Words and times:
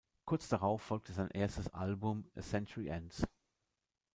Kurz 0.25 0.49
darauf 0.49 0.81
folgte 0.81 1.13
sein 1.13 1.29
erstes 1.29 1.67
Album 1.75 2.25
"A 2.35 2.41
Century 2.41 2.87
Ends". 2.87 3.21